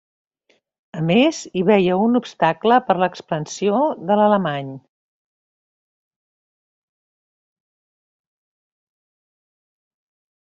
[0.99, 3.81] A més, hi veia un obstacle per l'expansió
[4.11, 4.73] de l'alemany.